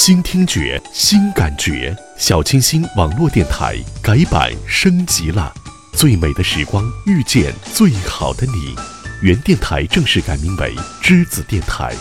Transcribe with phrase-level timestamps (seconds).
[0.00, 5.52] 新听觉，新感觉，小清新网络电台改版升级了。
[5.92, 8.76] 最美的时光遇见最好的你，
[9.22, 10.72] 原电台正式改名为
[11.02, 11.92] 栀子电台，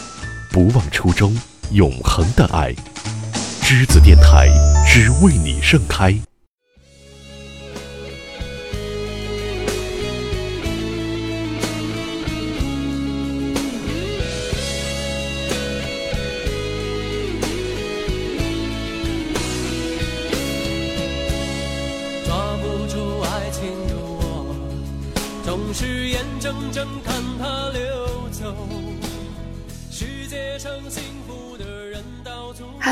[0.52, 1.36] 不忘初衷，
[1.71, 2.71] 永恒的爱。
[3.64, 4.48] 栀子电台
[4.88, 6.16] 只为你盛开。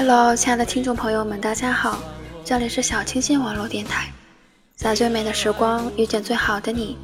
[0.08, 1.98] Hello，亲爱的听众朋友们，大家好，
[2.44, 4.14] 这里是小清新网络电台，
[4.76, 6.96] 在最美的时光遇见最好的你，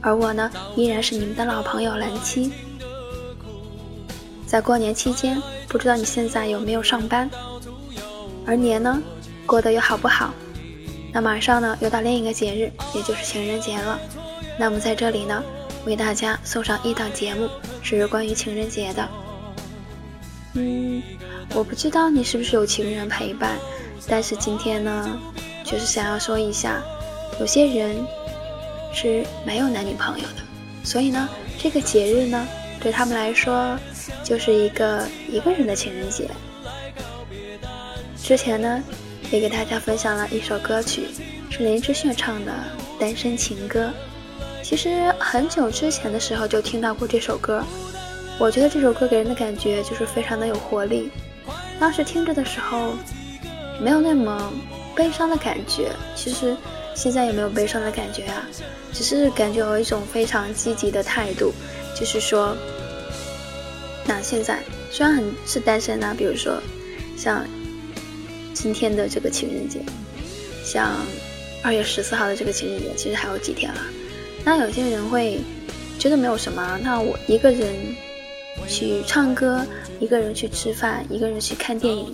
[0.00, 2.52] 而我呢，依然是你们的老朋友蓝七。
[4.46, 7.28] 在过年期间，不知道你现在有没有上班，
[8.46, 9.02] 而年呢，
[9.46, 10.32] 过得又好不好？
[11.12, 13.98] 那马上呢，又到另一个节日，也就是情人节了。
[14.56, 15.42] 那么在这里呢，
[15.86, 17.48] 为大家送上一档节目，
[17.82, 19.08] 是关于情人节的。
[20.52, 21.02] 嗯。
[21.54, 23.56] 我不知道你是不是有情人陪伴，
[24.08, 25.18] 但是今天呢，
[25.64, 26.82] 就是想要说一下，
[27.38, 28.04] 有些人
[28.92, 30.42] 是没有男女朋友的，
[30.82, 32.48] 所以呢，这个节日呢，
[32.80, 33.78] 对他们来说
[34.24, 36.28] 就是一个一个人的情人节。
[38.20, 38.82] 之前呢，
[39.30, 41.06] 也给大家分享了一首歌曲，
[41.50, 42.50] 是林志炫唱的
[43.00, 43.86] 《单身情歌》。
[44.64, 47.62] 其实很久之前的时候就听到过这首歌，
[48.40, 51.10] 我觉得这首歌给人的感觉就是非常的有活力。
[51.84, 52.94] 当时听着的时候，
[53.78, 54.50] 没有那么
[54.96, 55.92] 悲伤的感觉。
[56.16, 56.56] 其实
[56.94, 58.42] 现在也没有悲伤的感觉啊，
[58.90, 61.52] 只是感觉有一种非常积极的态度，
[61.94, 62.56] 就是说，
[64.06, 66.58] 那现在虽然很是单身啊，比如说
[67.18, 67.44] 像
[68.54, 69.80] 今天的这个情人节，
[70.64, 70.90] 像
[71.62, 73.80] 二月十四号的这个情人节，其实还有几天了。
[74.42, 75.38] 那有些人会
[75.98, 77.76] 觉得没有什么，那我一个人
[78.68, 79.64] 去唱歌。
[80.00, 82.12] 一个人去吃饭，一个人去看电影，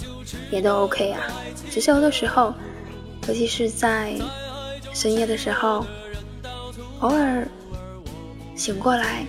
[0.51, 1.23] 也都 OK 啊。
[1.71, 2.55] 只是有的时候，
[3.27, 4.15] 尤其是在
[4.93, 5.85] 深夜的时候，
[7.01, 7.49] 偶尔
[8.55, 9.25] 醒过来，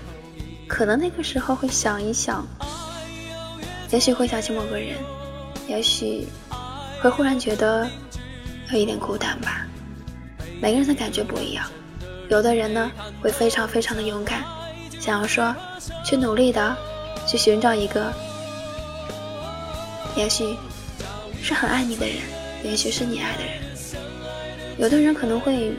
[0.68, 2.46] 可能那个时候会想一想，
[3.90, 4.98] 也许会想起某个人，
[5.68, 6.28] 也许
[7.02, 7.90] 会忽然觉得
[8.72, 9.66] 有一点孤单吧。
[10.62, 11.66] 每个人的感觉不一样，
[12.30, 12.92] 有的人呢
[13.22, 14.44] 会非常非常的勇敢，
[15.00, 15.56] 想要说
[16.04, 16.76] 去努力的
[17.32, 18.12] 去寻找一个。
[20.18, 20.54] 也许
[21.42, 22.18] 是很爱你的人，
[22.66, 23.54] 也许是你爱的人。
[24.78, 25.72] 有的人可能会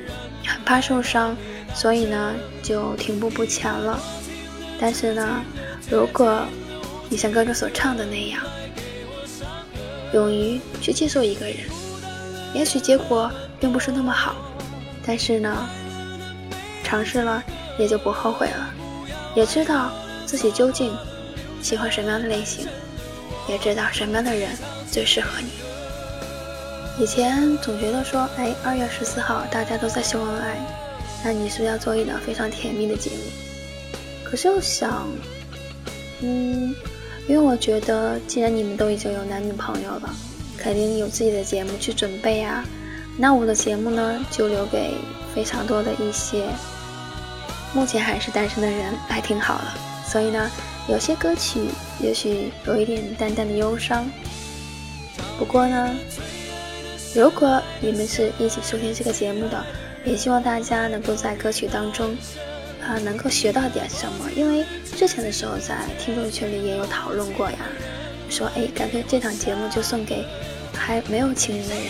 [0.46, 1.36] 很怕受伤，
[1.74, 4.00] 所以呢就停步不前了。
[4.80, 5.42] 但是呢，
[5.90, 6.40] 如果
[7.10, 8.42] 你像歌中所唱的那样，
[10.14, 11.56] 勇于去接受一个人，
[12.54, 13.30] 也许结果
[13.60, 14.34] 并不是那么好，
[15.04, 15.68] 但是呢，
[16.82, 17.44] 尝试了
[17.78, 18.70] 也就不后悔了，
[19.36, 19.92] 也知道
[20.24, 20.90] 自己究竟
[21.62, 22.66] 喜欢什么样的类型。
[23.48, 24.50] 也知道什么样的人
[24.88, 25.50] 最适合你。
[27.02, 30.56] 以前总觉得说，哎，二月十四号大家都在秀恩爱，
[31.24, 33.16] 那你是不要做一档非常甜蜜的节目？
[34.22, 35.08] 可是又想，
[36.20, 36.72] 嗯，
[37.26, 40.14] 因为我觉得既然你们都已经有男女朋友了，
[40.56, 42.64] 肯定有自己的节目去准备啊。
[43.18, 44.94] 那我的节目呢，就留给
[45.34, 46.44] 非常多的一些
[47.74, 49.74] 目前还是单身的人来听好了。
[50.06, 50.48] 所以呢。
[50.88, 51.60] 有些歌曲
[52.00, 54.04] 也许有一点淡淡的忧伤，
[55.38, 55.94] 不过呢，
[57.14, 59.64] 如果你们是一起收听这个节目的，
[60.04, 62.16] 也希望大家能够在歌曲当中，
[62.84, 64.28] 啊，能够学到点什么。
[64.34, 64.64] 因为
[64.96, 67.58] 之前的时候在听众群里也有讨论过呀，
[68.28, 70.24] 说哎，干脆这档节目就送给
[70.74, 71.84] 还没有情人的人。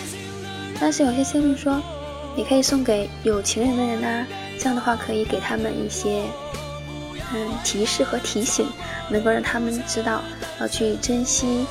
[0.79, 1.83] 但是有些听众说，
[2.37, 4.27] 你可以送给有情人的人呐，
[4.59, 6.25] 这样的话可以给他们一些。
[7.35, 8.67] 嗯，提示和提醒，
[9.09, 10.23] 能够让他们知道
[10.61, 11.67] 要去珍惜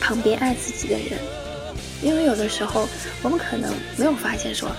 [0.00, 1.18] 旁边爱自己的人。
[2.02, 2.88] 因为有的时候，
[3.22, 4.70] 我们可能没有发现说，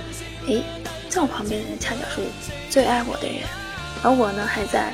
[0.47, 0.61] 哎，
[1.09, 2.21] 在我旁边的人恰巧是
[2.69, 3.41] 最爱我的人，
[4.01, 4.91] 而我呢，还在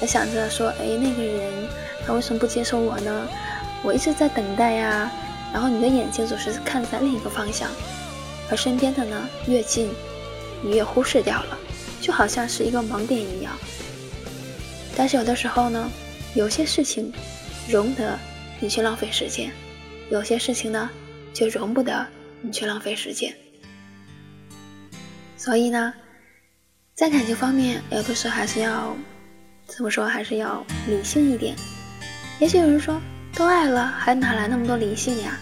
[0.00, 1.68] 在想着说，哎，那个人
[2.06, 3.28] 他为什么不接受我呢？
[3.82, 5.10] 我一直在等待呀。
[5.52, 7.68] 然后你的眼睛总是看在另一个方向，
[8.48, 9.90] 而身边的呢，越近，
[10.62, 11.58] 你越忽视掉了，
[12.00, 13.52] 就好像是一个盲点一样。
[15.00, 15.90] 但是有的时候呢，
[16.34, 17.10] 有些事情
[17.70, 18.18] 容得
[18.60, 19.50] 你去浪费时间，
[20.10, 20.90] 有些事情呢
[21.32, 22.06] 就容不得
[22.42, 23.34] 你去浪费时间。
[25.38, 25.94] 所以呢，
[26.94, 28.94] 在感情方面，有的时候还是要
[29.66, 31.56] 怎么说，还是要理性一点。
[32.38, 33.00] 也许有人说，
[33.34, 35.34] 都爱了，还哪来那么多理性呀？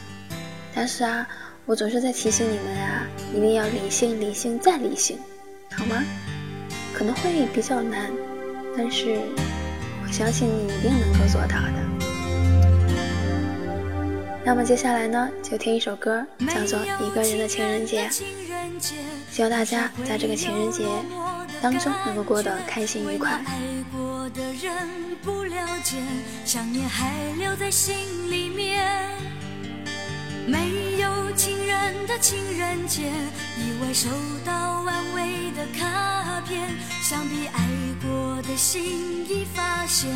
[0.73, 1.27] 但是啊，
[1.67, 3.05] 我总是在提醒你们啊，
[3.35, 5.19] 一定要理性，理性再理性，
[5.73, 6.01] 好吗？
[6.95, 8.09] 可能会比较难，
[8.77, 9.19] 但是
[10.09, 11.75] 我相信你一定能够做到的。
[14.43, 18.09] 那么接下来呢，就听一首歌，叫做《一个人的情人节》。
[19.31, 20.87] 希望大家在这个情人节
[21.61, 23.39] 当中能够过得开心愉快。
[30.49, 34.09] 没有情人的情人节，意外收
[34.47, 36.69] 到安慰的卡片，
[37.03, 37.69] 想必爱
[38.03, 40.09] 过的心已发现，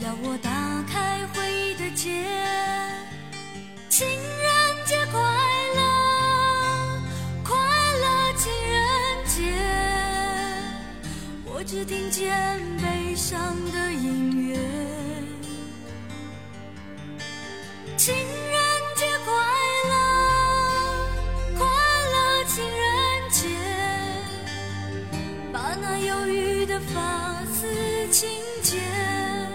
[0.00, 0.50] 要我打
[0.90, 2.24] 开回忆的结。
[3.90, 5.20] 情人节快
[5.76, 5.82] 乐，
[7.44, 8.82] 快乐情人
[9.26, 9.52] 节，
[11.44, 14.58] 我只听见悲伤的音乐。
[17.96, 18.73] 情人
[26.14, 27.66] 忧郁的发丝
[28.10, 28.28] 轻
[28.62, 29.53] 剪。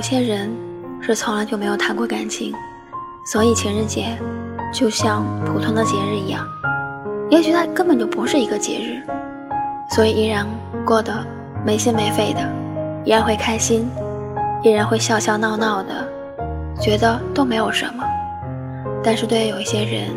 [0.00, 0.50] 有些人
[1.02, 2.54] 是从来就没有谈过感情，
[3.22, 4.16] 所以情人节
[4.72, 6.42] 就像普通的节日一样。
[7.28, 9.02] 也许它根本就不是一个节日，
[9.94, 10.46] 所以依然
[10.86, 11.12] 过得
[11.66, 12.40] 没心没肺的，
[13.04, 13.86] 依然会开心，
[14.62, 16.08] 依然会笑笑闹闹的，
[16.80, 18.02] 觉得都没有什么。
[19.04, 20.08] 但是对于有一些人，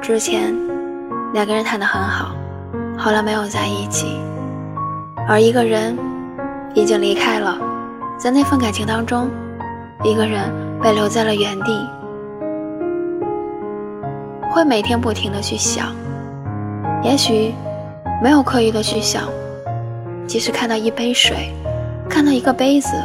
[0.00, 0.56] 之前
[1.34, 2.34] 两个人谈得很好，
[2.96, 4.18] 后来没有在一起，
[5.28, 5.94] 而一个人
[6.72, 7.58] 已经离开了。
[8.18, 9.28] 在那份感情当中，
[10.02, 10.50] 一个人
[10.82, 11.86] 被留在了原地，
[14.50, 15.88] 会每天不停的去想，
[17.02, 17.54] 也许
[18.22, 19.24] 没有刻意的去想，
[20.26, 21.52] 即使看到一杯水，
[22.08, 22.96] 看到一个杯子，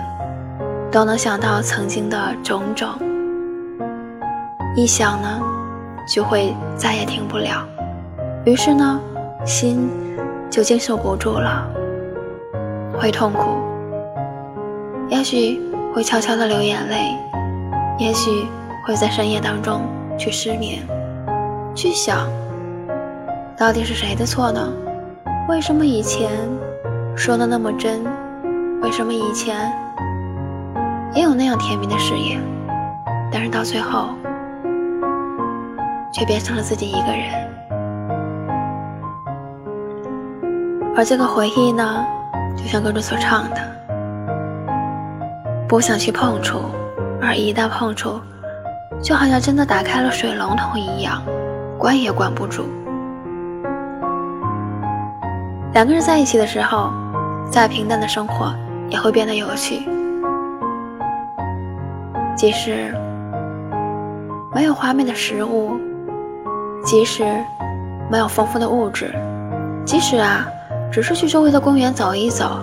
[0.89, 2.88] 都能想到曾经的种种。
[4.77, 5.41] 一想呢，
[6.08, 7.68] 就会再也停不了，
[8.46, 8.98] 于是呢，
[9.46, 9.89] 心
[10.50, 11.68] 就经受不住了，
[12.98, 13.71] 会痛苦。
[15.12, 15.62] 也许
[15.94, 17.18] 会悄悄的流眼泪，
[18.00, 18.48] 也许
[18.88, 19.82] 会在深夜当中
[20.18, 20.80] 去失眠，
[21.75, 22.30] 去想，
[23.58, 24.72] 到底是谁的错呢？
[25.50, 26.30] 为什么以前
[27.13, 28.06] 说的那么真？
[28.82, 29.70] 为什么以前
[31.13, 32.41] 也有那样甜蜜的誓言，
[33.30, 34.12] 但是到最后
[36.13, 37.50] 却变成了自己一个人？
[40.96, 42.06] 而这个回忆呢，
[42.56, 43.58] 就像歌中所唱的，
[45.72, 46.60] 不想去碰触，
[47.22, 48.20] 而一旦碰触，
[49.01, 51.24] 就好像真的打开了水龙头一样，
[51.78, 52.66] 关也关不住。
[55.74, 56.92] 两个人在一起的时候，
[57.50, 58.54] 再平淡的生活
[58.90, 59.88] 也会变得有趣。
[62.36, 62.94] 即使
[64.54, 65.78] 没有华美的食物，
[66.84, 67.24] 即使
[68.12, 69.16] 没有丰富的物质，
[69.86, 70.46] 即使啊。
[70.92, 72.60] 只是去周围的公园走一走，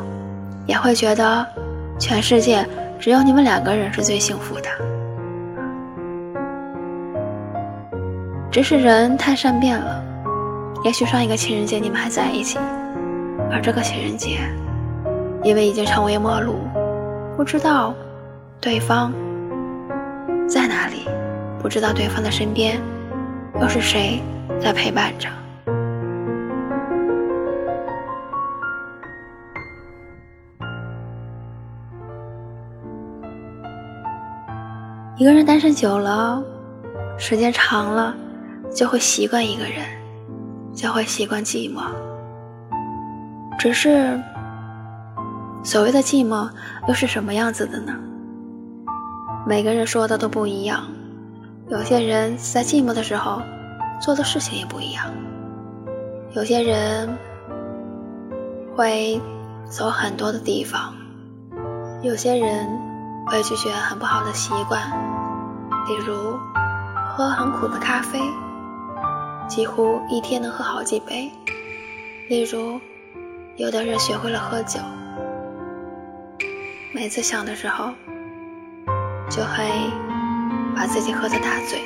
[0.66, 1.46] 也会觉得
[1.98, 2.66] 全世界
[2.98, 4.68] 只有你们两个人是最幸福的。
[8.50, 10.02] 只是人太善变了，
[10.84, 12.58] 也许上一个情人节你们还在一起，
[13.50, 14.38] 而这个情人节，
[15.42, 16.60] 因为已经成为陌路，
[17.36, 17.94] 不知道
[18.60, 19.12] 对方
[20.48, 21.06] 在哪里，
[21.60, 22.80] 不知道对方的身边
[23.60, 24.20] 又是谁
[24.60, 25.28] 在陪伴着。
[35.18, 36.40] 一个人单身久了，
[37.18, 38.14] 时间长了，
[38.72, 39.84] 就会习惯一个人，
[40.72, 41.82] 就会习惯寂寞。
[43.58, 44.16] 只是，
[45.64, 46.48] 所谓的寂寞
[46.86, 47.98] 又是什么样子的呢？
[49.44, 50.84] 每个人说的都不一样。
[51.68, 53.42] 有些人在寂寞的时候
[54.00, 55.04] 做的事情也不一样。
[56.36, 57.08] 有些人
[58.76, 59.20] 会
[59.68, 60.94] 走很多的地方，
[62.02, 62.87] 有些人。
[63.30, 64.80] 会拒绝很不好的习惯，
[65.86, 66.38] 例如
[67.10, 68.18] 喝很苦的咖啡，
[69.46, 71.30] 几乎一天能喝好几杯；
[72.30, 72.80] 例如
[73.56, 74.80] 有的人学会了喝酒，
[76.94, 77.90] 每次想的时候
[79.28, 79.68] 就会
[80.74, 81.78] 把自己喝得大醉；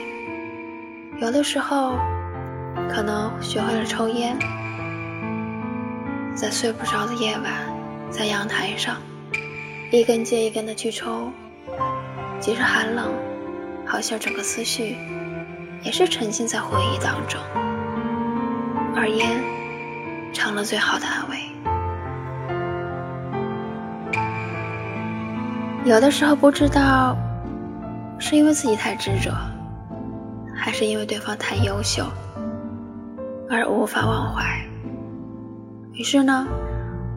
[1.21, 1.99] 有的时候
[2.89, 4.39] 可能学会了抽烟，
[6.37, 7.53] 在睡不着的夜晚，
[8.13, 8.95] 在阳台上。
[9.93, 11.31] 一根接一根的去抽，
[12.41, 13.13] 即使寒冷，
[13.85, 14.97] 好像整个思绪
[15.83, 17.39] 也是沉浸在回忆当中，
[18.97, 19.45] 而烟
[20.33, 21.37] 成了最好的安慰。
[25.85, 27.15] 有的时候不知道
[28.19, 29.31] 是因为自己太执着，
[30.57, 32.03] 还是因为对方太优秀
[33.51, 34.43] 而无法忘怀，
[35.93, 36.47] 于是呢，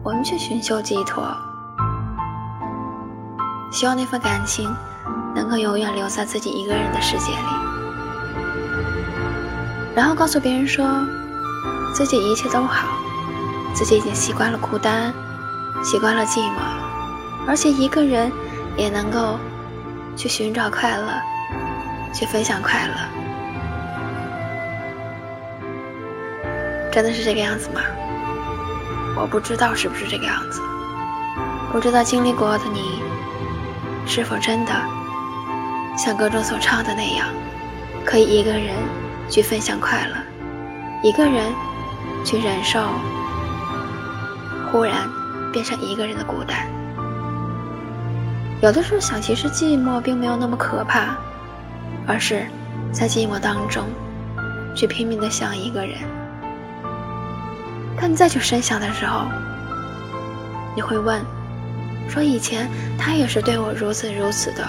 [0.04, 1.26] 我们去寻求寄托。
[3.70, 4.74] 希望那份感情
[5.34, 7.38] 能够永远留在自己一个人的世界里，
[9.94, 10.86] 然后告诉别人说
[11.92, 12.88] 自己一切都好，
[13.74, 15.12] 自己已经习惯了孤单，
[15.84, 16.60] 习惯了寂寞，
[17.46, 18.32] 而且一个人
[18.76, 19.38] 也能够
[20.16, 21.12] 去寻找快乐，
[22.14, 22.94] 去分享快乐。
[26.92, 27.80] 真的是这个样子吗？
[29.16, 30.62] 我不知道是不是这个样子，
[31.70, 33.02] 不知道经历过的你。
[34.06, 34.72] 是否真的
[35.98, 37.26] 像歌中所唱的那样，
[38.04, 38.76] 可以一个人
[39.28, 40.14] 去分享快乐，
[41.02, 41.52] 一个人
[42.24, 42.80] 去忍受
[44.70, 44.94] 忽然
[45.52, 46.66] 变成一个人的孤单？
[48.62, 51.16] 有的时候想，其实寂寞并没有那么可怕，
[52.06, 52.46] 而是
[52.92, 53.84] 在寂寞当中
[54.74, 55.98] 去拼命的想一个人。
[58.00, 59.26] 当你再去深想的时候，
[60.74, 61.20] 你会问。
[62.08, 64.64] 说以前他也是对我如此如此的，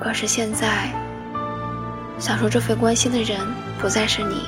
[0.00, 0.88] 可是现在
[2.18, 3.38] 想说这份关心的人
[3.78, 4.46] 不再是你，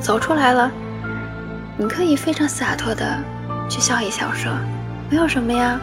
[0.00, 0.70] 走出来了，
[1.78, 3.18] 你可以非常洒脱的
[3.70, 4.52] 去笑一笑，说
[5.08, 5.80] 没有什么呀，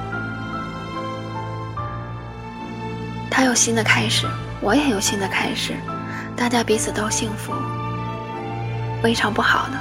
[3.32, 4.28] 他有新的开始，
[4.62, 5.74] 我也有新的开始，
[6.36, 7.54] 大家彼此都幸福，
[9.02, 9.80] 未尝不好呢。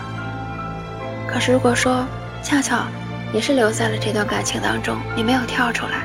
[1.29, 2.07] 可是如果说
[2.43, 2.87] 恰巧。
[3.35, 6.05] 也是留在了这段感情当中，你没有跳出来。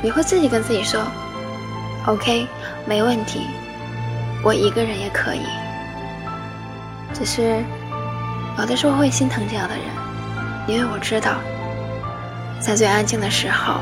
[0.00, 1.02] 你会自己跟自己说
[2.06, 2.46] ：“OK，
[2.86, 3.48] 没问题，
[4.44, 5.42] 我一个人也可以。”
[7.12, 7.60] 只是
[8.56, 9.84] 有的时候会心疼这样的人，
[10.68, 11.32] 因为我知道，
[12.60, 13.80] 在最安静的时候，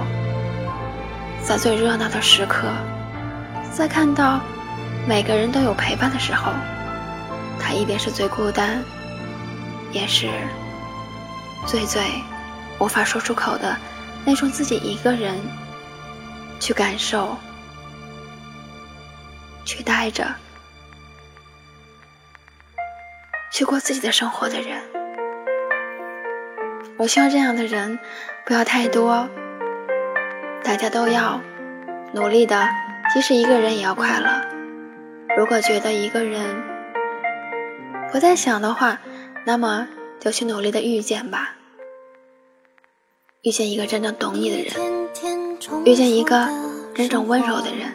[1.43, 2.69] 在最热闹的时刻，
[3.71, 4.41] 在看到
[5.07, 6.53] 每个人都有陪伴的时候，
[7.59, 8.83] 他一定是最孤单。
[9.93, 10.29] 也是
[11.67, 12.03] 最最
[12.79, 13.77] 无法说出口的
[14.25, 15.35] 那种自己一个人
[16.59, 17.37] 去感受、
[19.65, 20.27] 去待着、
[23.51, 24.83] 去过自己的生活的人。
[26.97, 27.99] 我希望这样的人
[28.45, 29.29] 不要太多，
[30.63, 31.41] 大家都要
[32.13, 32.69] 努力的，
[33.13, 34.29] 即使一个人也要快乐。
[35.37, 36.63] 如果觉得一个人
[38.13, 38.99] 不再想的话，
[39.45, 39.89] 那么
[40.21, 41.57] 就去努力的遇见吧。
[43.43, 44.75] 遇见一个真正懂你的人，
[45.85, 46.49] 遇见一个
[46.95, 47.93] 真正温柔的人，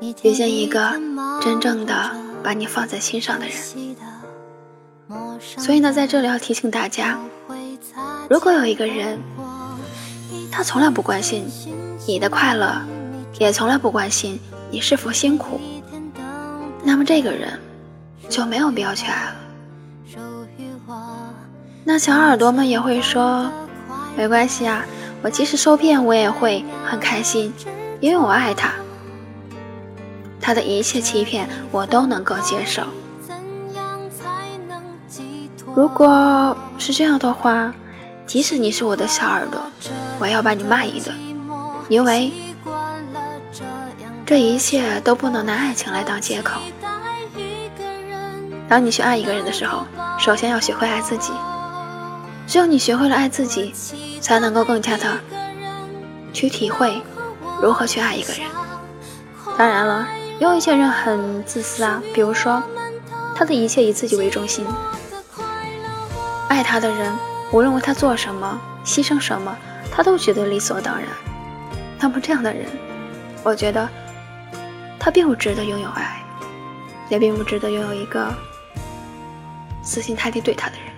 [0.00, 1.00] 遇见一个
[1.40, 2.10] 真正的
[2.42, 3.54] 把你放在心上的人。
[5.40, 7.18] 所以呢，在这里要提醒大家，
[8.28, 9.20] 如果有一个人，
[10.50, 11.44] 他从来不关心
[12.06, 12.82] 你的快乐，
[13.38, 15.60] 也从来不关心你是否辛苦，
[16.82, 17.60] 那么这个人
[18.28, 19.36] 就没有必要去爱了。
[21.84, 23.50] 那小耳朵们也会说。
[24.14, 24.84] 没关系啊，
[25.22, 27.50] 我即使受骗，我也会很开心，
[27.98, 28.70] 因为我爱他。
[30.38, 32.82] 他的一切欺骗，我都能够接受。
[35.74, 37.72] 如果是这样的话，
[38.26, 39.62] 即使你是我的小耳朵，
[40.18, 41.16] 我要把你骂一顿，
[41.88, 42.30] 因为
[44.26, 46.60] 这一切都不能拿爱情来当借口。
[48.68, 49.86] 当你去爱一个人的时候，
[50.18, 51.32] 首先要学会爱自己。
[52.52, 53.72] 只有你学会了爱自己，
[54.20, 55.18] 才能够更加的
[56.34, 57.00] 去体会
[57.62, 58.42] 如何去爱一个人。
[59.56, 60.06] 当然了，
[60.38, 62.62] 有一些人很自私啊，比如说
[63.34, 64.66] 他的一切以自己为中心，
[66.50, 67.10] 爱他的人
[67.52, 69.56] 无论为他做什么、牺牲什么，
[69.90, 71.08] 他都觉得理所当然。
[71.98, 72.66] 那么这样的人，
[73.42, 73.88] 我觉得
[75.00, 76.22] 他并不值得拥有爱，
[77.08, 78.30] 也并不值得拥有一个
[79.82, 80.91] 死心塌地对他的人。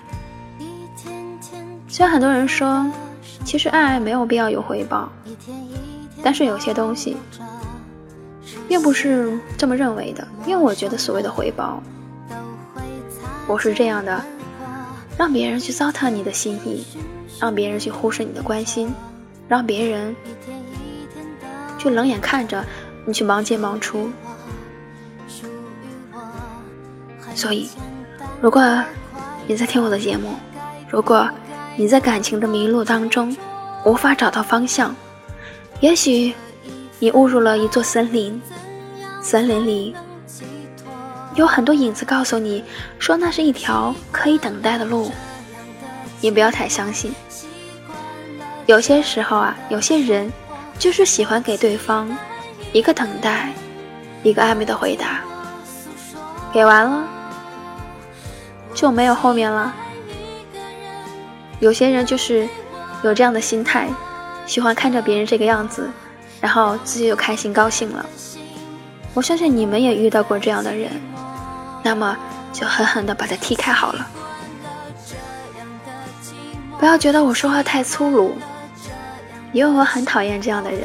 [1.95, 2.85] 虽然很多人说，
[3.45, 5.09] 其实爱没有必要有回报，
[6.25, 7.17] 但是有些东西
[8.67, 10.27] 并不是这么认为的。
[10.45, 11.81] 因为我觉得所谓的回报，
[13.47, 14.21] 不是这样的，
[15.17, 16.85] 让别人去糟蹋你的心意，
[17.41, 18.93] 让别人去忽视你的关心，
[19.47, 20.17] 让别人
[21.79, 22.65] 去冷眼看着
[23.07, 24.11] 你去忙进忙出。
[27.37, 27.71] 所以，
[28.41, 28.83] 如果
[29.47, 30.31] 你在听我的节目，
[30.91, 31.31] 如果。
[31.77, 33.37] 你在感情的迷路当中，
[33.85, 34.95] 无法找到方向。
[35.81, 36.33] 也许
[37.01, 38.41] 你误入了一座森林，
[39.21, 39.95] 森林里
[41.35, 42.65] 有很多影子告诉你
[42.99, 45.11] 说那是一条可以等待的路。
[46.21, 47.13] 你不要太相信。
[48.67, 50.33] 有些时候啊，有些人
[50.79, 52.17] 就是喜欢给对方
[52.73, 53.53] 一个等待，
[54.23, 55.21] 一个暧昧的回答，
[56.53, 57.05] 给完了
[58.73, 59.75] 就没有后面了。
[61.61, 62.49] 有些人就是
[63.03, 63.89] 有这样的心态，
[64.45, 65.89] 喜欢看着别人这个样子，
[66.41, 68.05] 然后自己就开心高兴了。
[69.15, 70.91] 我相信你们也遇到过这样的人，
[71.83, 72.17] 那么
[72.53, 74.07] 就狠狠地把他踢开好了。
[76.79, 78.37] 不要觉得我说话太粗鲁，
[79.53, 80.81] 因为我很讨厌这样的人。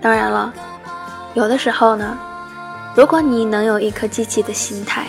[0.00, 0.52] 当然了，
[1.34, 2.16] 有的时候呢，
[2.94, 5.08] 如果你能有一颗积极的心态，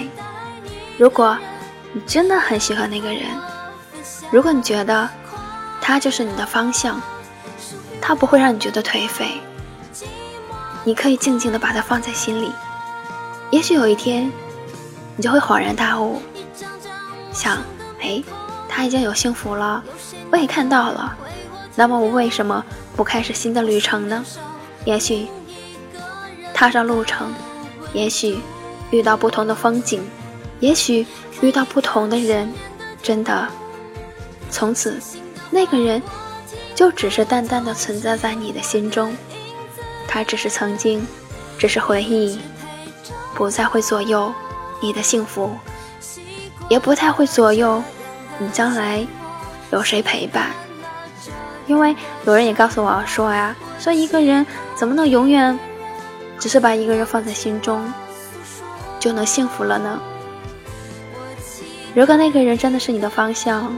[0.98, 1.38] 如果。
[1.92, 3.24] 你真的很喜欢那个人，
[4.32, 5.10] 如果你觉得
[5.82, 7.02] 他就是你的方向，
[8.00, 9.42] 他不会让你觉得颓废，
[10.84, 12.52] 你可以静静的把他放在心里。
[13.50, 14.32] 也许有一天，
[15.16, 16.22] 你就会恍然大悟，
[17.34, 17.58] 想：
[18.02, 18.24] 哎，
[18.68, 19.84] 他已经有幸福了，
[20.32, 21.16] 我也看到了，
[21.76, 22.64] 那么我为什么
[22.96, 24.24] 不开始新的旅程呢？
[24.86, 25.28] 也许
[26.54, 27.34] 踏上路程，
[27.94, 28.40] 也许
[28.92, 30.08] 遇到不同的风景，
[30.60, 31.08] 也许。
[31.42, 32.52] 遇到不同的人，
[33.02, 33.48] 真的，
[34.50, 35.00] 从此，
[35.50, 36.02] 那个人
[36.76, 39.16] 就只是淡淡的存在在你的心中，
[40.08, 41.06] 他只是曾经，
[41.58, 42.40] 只是回忆，
[43.34, 44.34] 不再会左右
[44.82, 45.56] 你的幸福，
[46.70, 47.82] 也不太会左右
[48.38, 49.06] 你将来
[49.72, 50.52] 有谁陪伴。
[51.68, 55.58] 因为有人也告诉我说呀，说一个人怎么能永远
[56.40, 57.94] 只是把一个人放在心中
[59.00, 60.00] 就能幸福了呢？
[61.96, 63.74] 如果那个人真的是你的方向，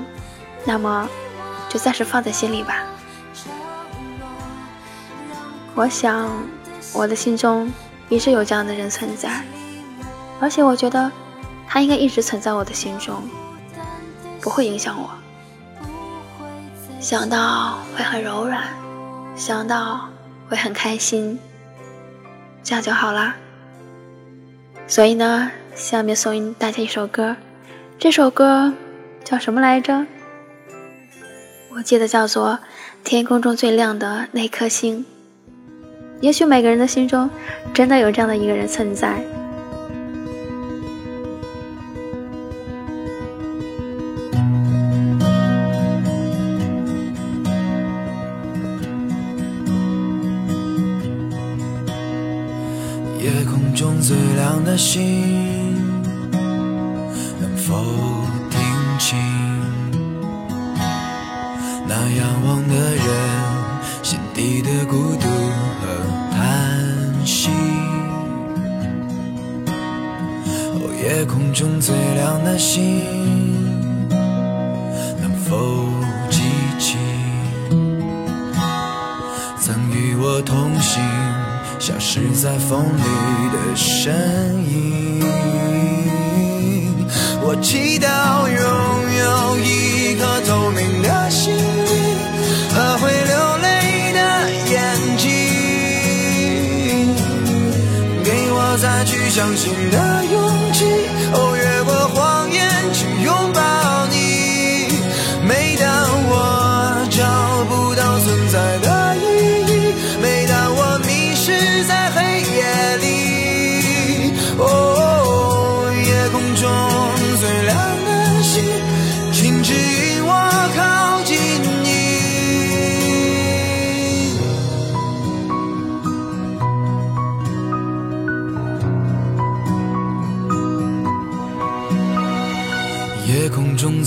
[0.66, 1.10] 那么
[1.70, 2.84] 就暂时放在心里吧。
[5.74, 6.30] 我想，
[6.94, 7.72] 我的心中
[8.10, 9.42] 一直有这样的人存在，
[10.40, 11.10] 而且我觉得
[11.68, 13.24] 他应该一直存在我的心中，
[14.42, 15.10] 不会影响我。
[17.00, 18.62] 想到会很柔软，
[19.36, 20.10] 想到
[20.50, 21.40] 会很开心，
[22.62, 23.36] 这样就好啦。
[24.86, 27.36] 所以呢，下面送大家一首歌。
[28.02, 28.74] 这首歌
[29.24, 30.08] 叫什么来着？
[31.70, 32.54] 我记得叫做
[33.04, 35.06] 《天空中最亮的那颗星》。
[36.20, 37.30] 也许每个人的心中
[37.76, 39.20] 真的有这样的一个人存在。
[53.20, 55.31] 夜空中最亮的星，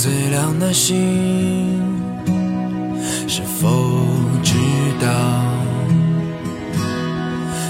[0.04, 1.80] 最亮的星，
[3.26, 4.04] 是否
[4.42, 4.52] 知
[5.00, 5.08] 道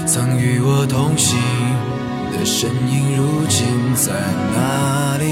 [0.05, 1.39] 曾与我同行
[2.33, 4.11] 的身影，如今在
[4.53, 5.23] 哪里？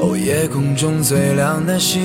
[0.00, 2.00] 哦，夜空中最亮的星，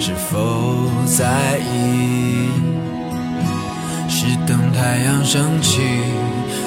[0.00, 2.48] 是否在意？
[4.08, 5.82] 是等太阳升起，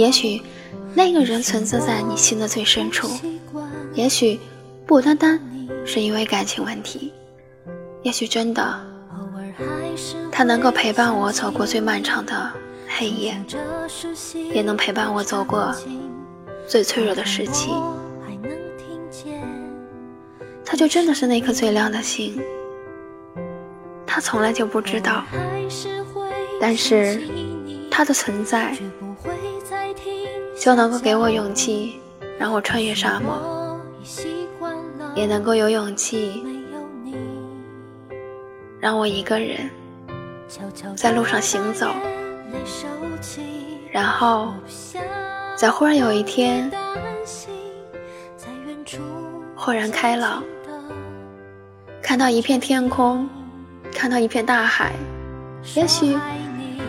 [0.00, 0.40] 也许
[0.94, 3.06] 那个人存在在你心的最深处，
[3.92, 4.40] 也许
[4.86, 5.38] 不单单
[5.84, 7.12] 是因为感情问题，
[8.02, 8.80] 也许真的
[10.32, 12.50] 他能够陪伴我走过最漫长的
[12.88, 13.38] 黑夜，
[14.54, 15.70] 也能陪伴我走过
[16.66, 17.70] 最脆弱的时期。
[20.64, 22.40] 他就真的是那颗最亮的星，
[24.06, 25.22] 他从来就不知道，
[26.58, 27.20] 但是
[27.90, 28.74] 他的存在
[30.60, 31.98] 就能够给我勇气，
[32.38, 33.80] 让我穿越沙漠，
[35.14, 36.44] 也能够有勇气
[38.78, 39.70] 让我一个人
[40.94, 41.88] 在路上行走，
[43.90, 44.52] 然后
[45.56, 46.70] 在忽然有一天
[49.56, 50.44] 豁然开朗，
[52.02, 53.26] 看到一片天空，
[53.94, 54.92] 看到一片大海，
[55.74, 56.18] 也许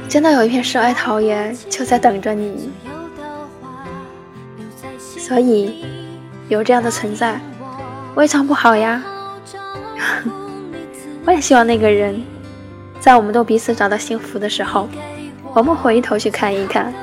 [0.10, 2.70] 真的有一片世外桃源就在等着你。
[5.32, 5.74] 所以
[6.50, 7.40] 有这样的存在，
[8.16, 9.02] 未尝不好呀。
[11.26, 12.22] 我也希望那个人，
[13.00, 14.90] 在我们都彼此找到幸福的时候，
[15.54, 16.94] 我们回头去看一看，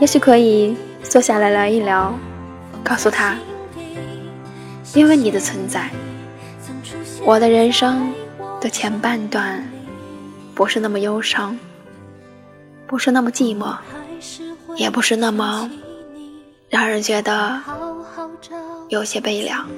[0.00, 2.12] 也许可以坐下来聊一聊，
[2.84, 3.38] 告诉他，
[4.92, 5.88] 因为你的存在，
[7.24, 8.12] 我的人生
[8.60, 9.66] 的前半段
[10.54, 11.58] 不是那么忧伤，
[12.86, 13.74] 不是那么寂寞，
[14.76, 15.70] 也不是那么
[16.72, 17.60] 让人觉得
[18.88, 19.68] 有些悲凉，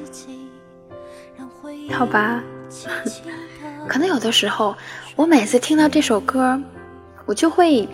[1.90, 2.40] 好吧。
[3.88, 4.76] 可能有的时候，
[5.16, 6.56] 我每次听到这首歌，
[7.26, 7.88] 我就会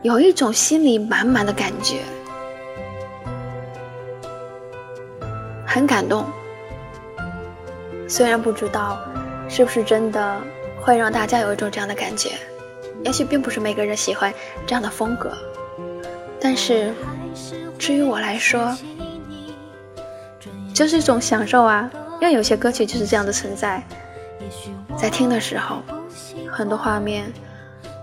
[0.00, 2.00] 有一种心里满满的感觉，
[5.66, 6.24] 很感动。
[8.08, 8.98] 虽然不知道
[9.46, 10.40] 是不是真的
[10.80, 12.30] 会让大家有一种这样的感觉，
[13.04, 14.32] 也许并不是每个人喜欢
[14.66, 15.36] 这样的风格，
[16.40, 16.94] 但是
[17.78, 18.76] 至于我来说，
[20.74, 21.90] 就是一种享受啊。
[22.20, 23.82] 因为有些歌曲就是这样的存在。
[24.96, 25.82] 在听的时候，
[26.50, 27.32] 很多画面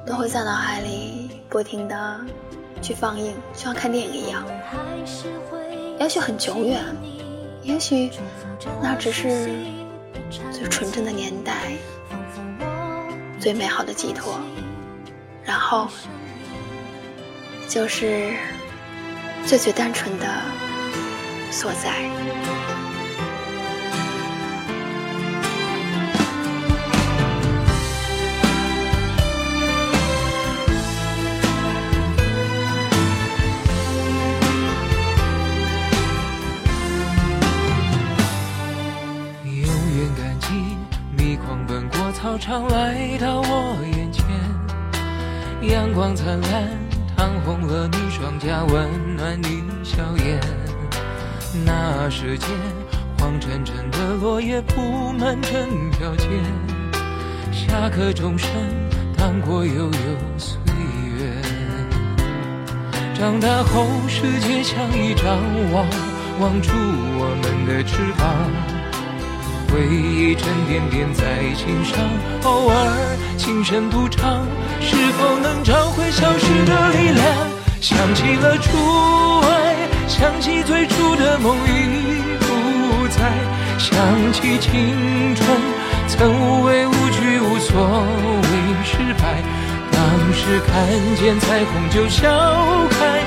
[0.07, 2.21] 都会在脑海里不停的
[2.81, 4.45] 去放映，就像看电影一样。
[5.99, 6.81] 也许很久远，
[7.61, 8.09] 也许
[8.81, 9.49] 那只是
[10.51, 11.73] 最纯真的年代，
[13.37, 14.39] 最美好的寄托，
[15.43, 15.89] 然后
[17.67, 18.31] 就是
[19.47, 20.25] 最最单纯的
[21.51, 22.01] 所在。
[39.45, 39.63] 永
[39.95, 40.47] 远感激
[41.15, 44.25] 你狂奔过操场来到我眼前，
[45.69, 46.67] 阳光灿烂，
[47.25, 50.39] 烫红了你双颊，温暖你笑颜。
[51.65, 52.47] 那时间，
[53.17, 55.51] 黄澄澄的落叶铺满整
[55.89, 56.27] 条街，
[57.51, 58.47] 下课钟声
[59.17, 59.91] 荡过悠悠
[60.37, 60.59] 岁
[61.17, 61.41] 月。
[63.15, 65.39] 长大后，世界像一张
[65.71, 65.83] 网，
[66.39, 68.74] 网住我们的翅膀。
[69.71, 71.23] 回忆沉甸甸在
[71.53, 71.99] 心上，
[72.43, 74.45] 偶尔轻声独唱，
[74.79, 77.25] 是否能找回消失的力量？
[77.81, 78.71] 想起了初
[79.41, 79.75] 爱，
[80.07, 83.31] 想起最初的梦已不在，
[83.77, 83.93] 想
[84.33, 85.47] 起青春
[86.07, 87.81] 曾无畏无惧，无所
[88.41, 88.49] 谓
[88.83, 89.43] 失败。
[89.91, 90.73] 当时看
[91.15, 92.29] 见彩虹就笑
[92.89, 93.21] 开，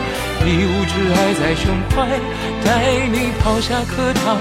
[0.45, 2.09] 一无知爱在胸怀，
[2.65, 4.37] 带你跑下课堂。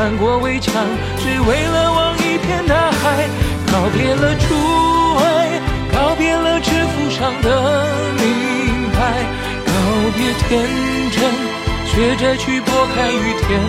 [0.00, 0.72] 翻过围墙，
[1.18, 3.28] 只为了望一片大海。
[3.70, 4.54] 告别了初
[5.18, 5.60] 爱，
[5.92, 7.84] 告别了制服上的
[8.16, 9.12] 名牌，
[9.66, 9.72] 告
[10.16, 10.64] 别天
[11.10, 11.20] 真，
[11.84, 13.60] 学着去拨开雨天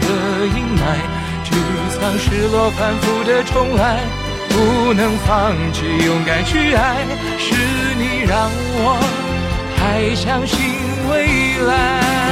[0.00, 0.08] 的
[0.56, 0.96] 阴霾。
[1.44, 1.52] 沮
[1.90, 4.00] 丧、失落、反复的重来，
[4.48, 6.96] 不能放弃，勇敢去爱。
[7.38, 7.54] 是
[7.98, 8.98] 你让我
[9.76, 10.58] 还相信
[11.10, 12.23] 未来。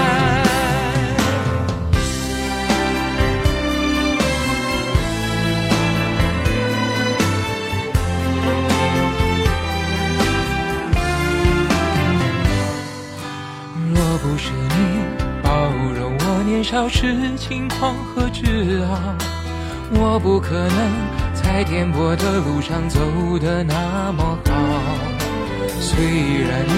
[16.62, 18.98] 少时轻狂和自傲，
[19.94, 20.70] 我不可能
[21.34, 23.00] 在颠簸的路上走
[23.40, 24.52] 得那么好。
[25.80, 26.04] 虽
[26.42, 26.74] 然你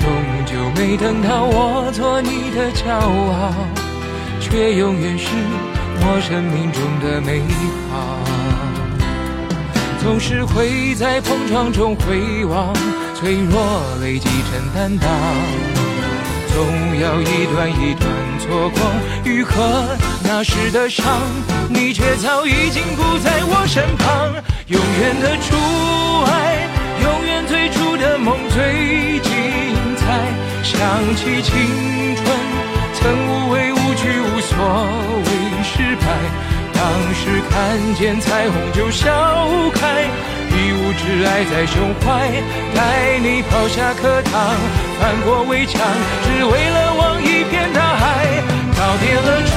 [0.00, 0.06] 终
[0.46, 3.52] 究没等到我做你的骄傲，
[4.40, 5.28] 却永远是
[6.00, 7.42] 我生命中的美
[7.90, 8.18] 好。
[10.00, 12.72] 总是会在碰撞中回望，
[13.14, 15.10] 脆弱累积成担当。
[16.54, 16.64] 总
[17.00, 18.80] 要一段一段错过，
[19.24, 19.52] 愈合
[20.24, 21.04] 那时的伤，
[21.68, 24.32] 你却早已经不在我身旁。
[24.68, 25.56] 永远的初
[26.30, 26.68] 爱，
[27.02, 29.32] 永远最初的梦最精
[29.96, 30.04] 彩。
[30.62, 30.78] 想
[31.16, 31.54] 起青
[32.16, 32.26] 春，
[32.94, 34.56] 曾无畏无惧，无所
[35.24, 35.28] 谓
[35.64, 36.06] 失败。
[36.74, 39.10] 当时看见彩虹就笑
[39.74, 40.06] 开，
[40.50, 42.30] 一无挚爱在胸怀，
[42.74, 44.56] 带你跑下课堂，
[45.00, 45.80] 翻过围墙，
[46.24, 48.04] 只为了望一片大海。
[48.78, 49.50] 告别了初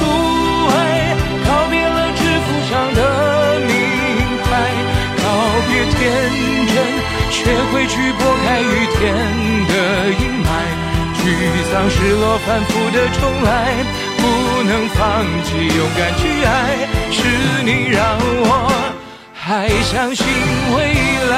[0.74, 1.14] 爱，
[1.46, 3.00] 告别了制服上的
[3.60, 3.70] 名
[4.44, 4.50] 牌，
[5.22, 5.24] 告
[5.68, 6.00] 别天
[6.66, 6.74] 真，
[7.30, 7.36] 学
[7.70, 8.64] 会去拨开雨
[8.98, 9.00] 天
[9.68, 9.72] 的
[10.18, 10.48] 阴霾。
[11.22, 11.24] 沮
[11.70, 13.48] 丧、失落，反复的重来，
[14.18, 14.22] 不
[14.64, 16.50] 能放弃，勇敢去爱，
[17.12, 19.01] 是你让我。
[19.44, 20.24] 还相信
[20.72, 20.94] 未
[21.28, 21.34] 来。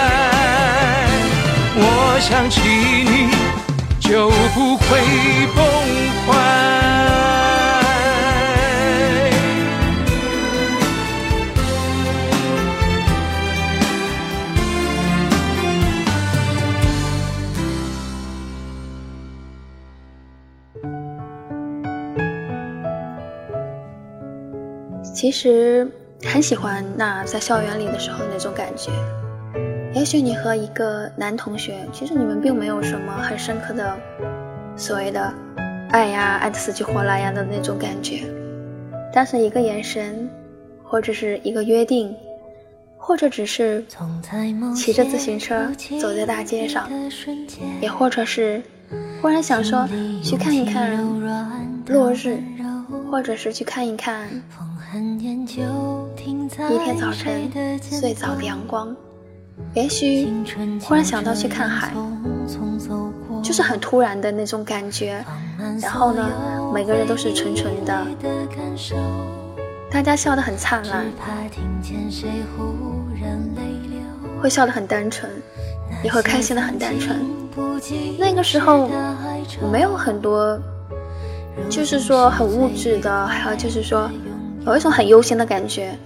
[1.74, 3.30] 我想起你
[3.98, 4.86] 就不会
[5.56, 5.64] 崩
[6.26, 6.34] 坏。
[25.14, 25.90] 其实
[26.26, 28.90] 很喜欢那在校园里的时候那种感觉。
[29.94, 33.96] 也许你和一个男同学，其实你们并没有什么很深刻的
[34.76, 35.32] 所谓的
[35.90, 38.24] 爱呀、爱的死去活来呀的那种感觉，
[39.12, 40.28] 但是一个眼神，
[40.82, 42.12] 或者是一个约定，
[42.98, 43.84] 或者只是
[44.74, 46.90] 骑着自行车走在大街上，
[47.80, 48.60] 也或者是
[49.22, 49.88] 忽然想说
[50.24, 50.90] 去看一看
[51.86, 52.36] 落日，
[53.08, 54.28] 或者是去看一看。
[54.96, 58.94] 一天早晨，最早的阳光，
[59.74, 60.28] 也许
[60.84, 61.92] 忽然想到去看海，
[63.42, 65.24] 就是很突然的那种感觉。
[65.82, 66.24] 然后呢，
[66.72, 68.06] 每个人都是纯纯的，
[69.90, 71.04] 大家笑得很灿烂，
[74.40, 75.28] 会笑得很单纯，
[76.04, 77.18] 也会开心的很单纯。
[78.16, 78.88] 那个时候
[79.72, 80.56] 没有很多，
[81.68, 84.08] 就是说很物质的，还有就是说。
[84.66, 85.96] 有一种很悠闲的感觉，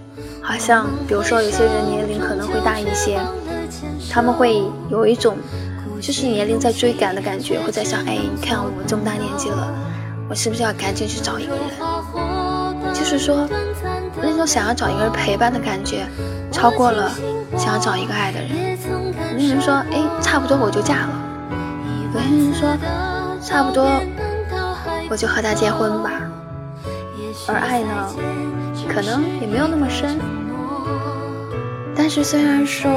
[0.42, 3.20] 好像比如说有些人年龄可能会大一些，
[4.10, 5.36] 他们会有一种
[6.00, 9.72] 就是年龄在追赶的感觉，会在想，哎，你看我这么大年纪了，
[10.28, 12.94] 我是不是要赶紧去找一个人？
[12.94, 13.48] 就是说
[14.20, 16.06] 那种想要找一个人陪伴的感觉，
[16.50, 17.12] 超过了
[17.56, 18.76] 想要找一个爱的人。
[19.34, 21.10] 有些人说，哎，差不多我就嫁了；
[22.12, 22.76] 有些人说，
[23.40, 23.88] 差不多
[25.08, 26.10] 我就和他结婚吧。
[27.46, 28.14] 而爱呢，
[28.88, 30.18] 可能也没有那么深。
[31.94, 32.90] 但是虽然说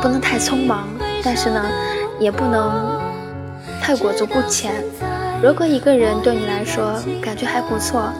[0.00, 0.88] 不能太匆忙，
[1.22, 1.62] 但是呢，
[2.18, 2.98] 也不能
[3.82, 4.84] 太裹足不前。
[5.42, 8.10] 如果一个人对你来说感觉还不错，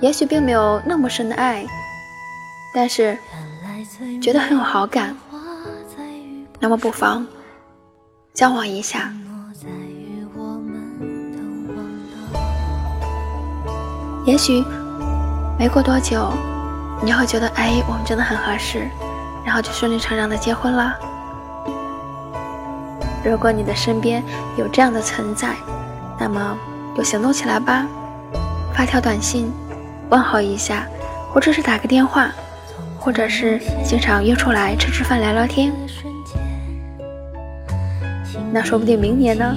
[0.00, 1.66] 也许并没有那么深的爱，
[2.74, 3.18] 但是
[4.22, 5.16] 觉得很有好感，
[6.60, 7.26] 那么不妨
[8.32, 9.12] 交往一下。
[14.24, 14.62] 也许。
[15.58, 16.32] 没过多久，
[17.02, 18.88] 你会觉得，哎，我们真的很合适，
[19.44, 20.94] 然后就顺理成章的结婚了。
[23.24, 24.22] 如果你的身边
[24.56, 25.56] 有这样的存在，
[26.16, 26.56] 那么
[26.96, 27.84] 就行动起来吧，
[28.72, 29.52] 发条短信
[30.10, 30.86] 问候一下，
[31.32, 32.30] 或者是打个电话，
[32.96, 35.72] 或者是经常约出来吃吃饭聊聊天。
[38.52, 39.56] 那说不定明年呢，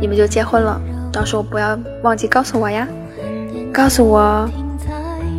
[0.00, 0.80] 你们就结婚了，
[1.12, 2.86] 到时候不要忘记告诉我呀，
[3.72, 4.48] 告诉我。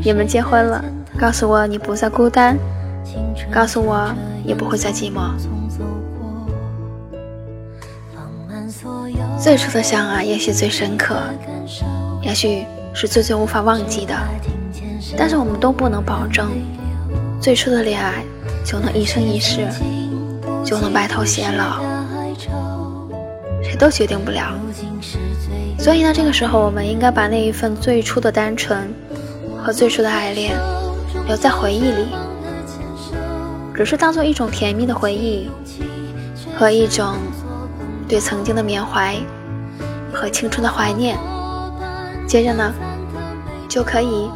[0.03, 0.83] 你们结婚了，
[1.19, 2.57] 告诉我你不再孤单，
[3.51, 4.11] 告诉我
[4.43, 5.31] 也不会再寂寞。
[9.39, 11.15] 最初的相爱也许最深刻，
[12.21, 14.15] 也许是最最无法忘记的，
[15.17, 16.49] 但是我们都不能保证
[17.39, 18.23] 最初的恋爱
[18.65, 19.67] 就能一生一世，
[20.63, 21.81] 就能白头偕老，
[23.63, 24.53] 谁都决定不了。
[25.79, 28.91] 所以呢，这个时候我们应该把那一份最初的单纯。
[29.63, 30.57] 和最初的爱恋
[31.27, 32.07] 留在回忆里，
[33.75, 35.49] 只是当做一种甜蜜的回忆
[36.57, 37.15] 和一种
[38.07, 39.15] 对曾经的缅怀
[40.11, 41.17] 和青春的怀念。
[42.27, 42.73] 接着呢，
[43.69, 44.29] 就可以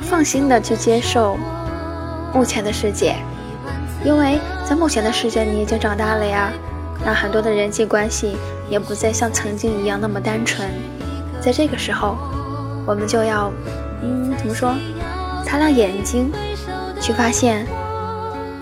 [0.00, 1.36] 放心的去接受
[2.32, 3.16] 目前的世界，
[4.04, 6.52] 因为在目前的世界你已经长大了呀，
[7.04, 8.36] 那很多的人际关系
[8.70, 10.68] 也不再像曾经一样那么单纯。
[11.44, 12.16] 在这个时候，
[12.86, 13.52] 我们就要，
[14.02, 14.74] 嗯，怎么说？
[15.44, 16.32] 擦亮眼睛，
[16.98, 17.66] 去发现，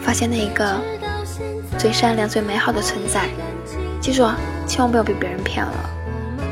[0.01, 0.75] 发现那一个
[1.79, 3.29] 最善良、最美好的存在。
[4.01, 4.29] 记住，
[4.67, 5.73] 千万不要被别人骗了，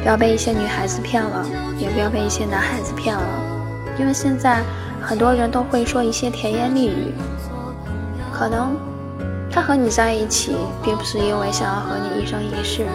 [0.05, 1.45] 不要被一些女孩子骗了，
[1.77, 3.25] 也不要被一些男孩子骗了。
[3.99, 4.63] 因为现在
[5.03, 7.13] 很多人都会说一些甜言蜜语，
[8.33, 8.77] 可能
[9.51, 12.87] 他和你在一起，并不是因为想要和你一生一世，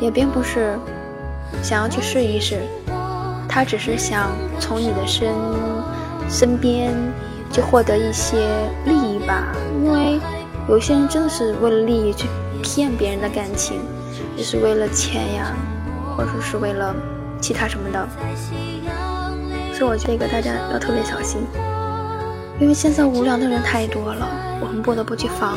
[0.00, 0.78] 也并不是。
[1.64, 2.60] 想要去试一试，
[3.48, 5.32] 他只是想从你的身
[6.28, 6.92] 身边
[7.50, 8.36] 就获得一些
[8.84, 9.46] 利益吧。
[9.82, 10.20] 因为
[10.68, 12.28] 有些人真的是为了利益去
[12.62, 13.80] 骗别人的感情，
[14.36, 15.56] 就是为了钱呀，
[16.14, 16.94] 或者说是为了
[17.40, 18.06] 其他什么的。
[19.72, 21.40] 所以我觉得大家要特别小心，
[22.60, 24.28] 因为现在无聊的人太多了，
[24.60, 25.56] 我们不得不去防。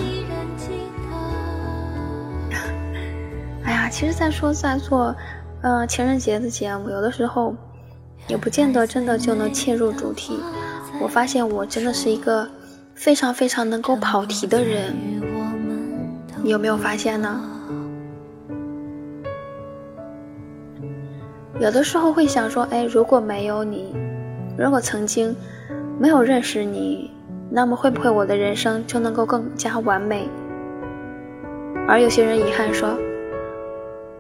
[3.65, 3.87] 哎呀。
[3.87, 5.15] 呀，其实，在说在做，
[5.61, 7.55] 呃，情人节的节目，有的时候
[8.27, 10.39] 也不见得真的就能切入主题。
[11.01, 12.47] 我发现我真的是一个
[12.93, 14.93] 非常非常能够跑题的人，
[16.43, 17.41] 你有没有发现呢？
[21.59, 23.95] 有的时候会想说，哎，如果没有你，
[24.55, 25.35] 如果曾经
[25.99, 27.09] 没有认识你，
[27.49, 30.29] 那么会不会我的人生就能够更加完美？
[31.87, 32.95] 而有些人遗憾说，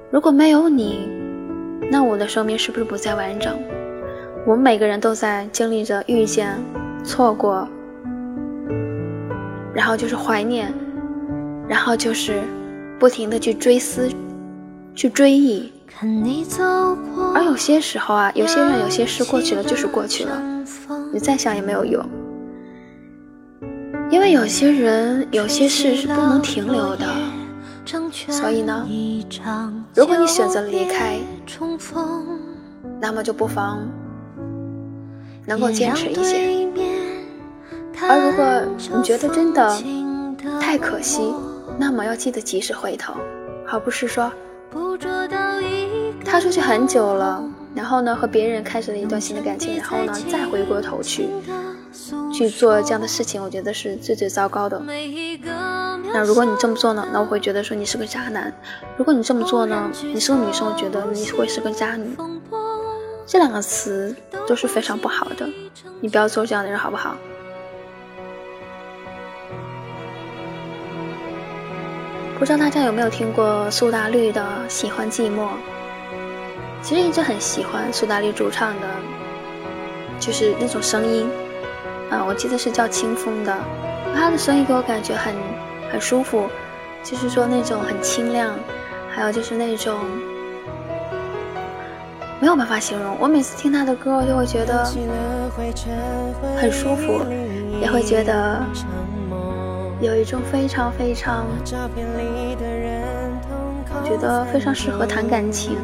[0.09, 1.07] 如果没有你，
[1.91, 3.57] 那我的生命是不是不再完整？
[4.45, 6.57] 我们每个人都在经历着遇见、
[7.03, 7.67] 错过，
[9.73, 10.73] 然后就是怀念，
[11.67, 12.41] 然后就是
[12.99, 14.09] 不停的去追思、
[14.95, 15.71] 去追忆。
[17.33, 20.41] 而有些时候啊，有些人、有些事过去了就是过去了，
[21.11, 22.05] 你再想也没有用。
[24.09, 27.05] 因为有些人、有些事是不能停留的，
[28.29, 28.85] 所以呢，
[29.95, 31.17] 如果你选择离开，
[32.99, 33.79] 那么就不妨
[35.45, 36.67] 能够坚持一些。
[38.09, 38.45] 而如果
[38.97, 39.81] 你觉得真的
[40.59, 41.33] 太可惜，
[41.79, 43.13] 那么要记得及时回头，
[43.67, 44.31] 而不是说。
[46.25, 47.41] 他出去很久了，
[47.73, 51.29] 然后呢，和别人开始了一段新的感情，然后呢，再回过头去
[52.33, 54.81] 去做这样的事情，我觉得是最最糟糕的。
[56.13, 58.51] 那如果你这么做呢，那我会觉得说你是个渣男；
[58.97, 62.15] 如果你这么做呢，你是个女生，我觉得你会是个渣女。
[63.25, 64.15] 这两个词
[64.47, 65.49] 都是非常不好的，
[65.99, 67.15] 你不要做这样的人，好不好？
[72.39, 75.41] 不知道大家有没有听过苏打绿的《喜欢寂寞》？
[76.83, 78.87] 其实一直很喜欢苏打绿主唱的，
[80.19, 81.27] 就是那种声音，
[82.09, 83.55] 啊，我记得是叫清风的，
[84.15, 85.33] 他的声音给我感觉很
[85.91, 86.47] 很舒服，
[87.03, 88.51] 就是说那种很清亮，
[89.09, 89.99] 还有就是那种
[92.39, 93.17] 没有办法形容。
[93.19, 94.85] 我每次听他的歌，我就会觉得
[96.59, 97.21] 很舒服，
[97.81, 98.61] 也会觉得。
[99.99, 101.43] 有一种非常非常，
[103.89, 105.75] 我觉得非常适合谈感情。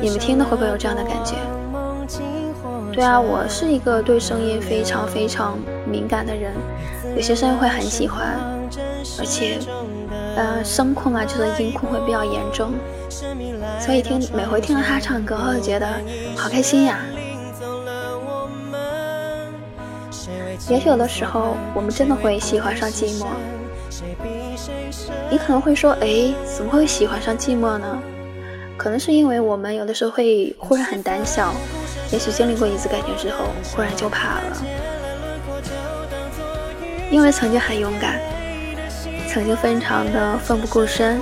[0.00, 1.36] 你们听的会不会有这样的感觉？
[2.94, 6.52] 对啊，我是一个对声音非常非常敏感的人，
[7.16, 8.38] 有些声音会很喜欢，
[9.18, 9.58] 而且，
[10.36, 12.72] 呃，声控啊，就是音控会比较严重，
[13.80, 15.88] 所以听每回听到他唱歌，我就觉得
[16.36, 17.00] 好开心呀。
[20.68, 23.26] 也许有的时候，我们真的会喜欢上寂寞。
[25.28, 27.98] 你可能会说：“哎，怎么会喜欢上寂寞呢？”
[28.78, 31.52] 可能是因为我们有的时候会忽然很胆小，
[32.14, 34.56] 也许经历过一次感情之后，忽然就怕了。
[37.10, 38.20] 因为曾经很勇敢，
[39.28, 41.20] 曾经非常的奋不顾身，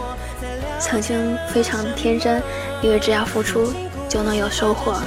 [0.79, 2.43] 曾经非常的天真，
[2.83, 3.73] 以为只要付出
[4.07, 5.01] 就能有收获。